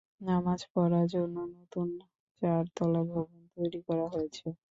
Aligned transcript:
নামাজ 0.21 0.59
পড়ার 0.73 1.05
জন্য 1.13 1.35
নতুন 1.55 1.87
চারতলা 2.41 3.01
ভবন 3.11 3.41
তৈরি 3.55 3.79
করা 3.87 4.05
হয়েছে। 4.13 4.45